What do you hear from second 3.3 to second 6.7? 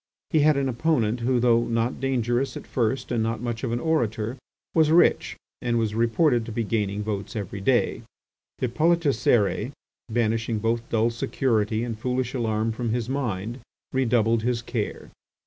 much of an orator, was rich and was reported to be